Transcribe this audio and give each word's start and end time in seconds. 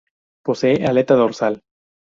Posee 0.43 0.83
aleta 0.87 1.13
dorsal. 1.15 1.61